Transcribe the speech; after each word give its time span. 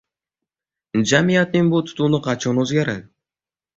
Jamiyatning 1.11 1.69
bu 1.75 1.81
tutumi 1.91 2.21
qachon 2.29 2.63
o‘zgaradi?! 2.65 2.97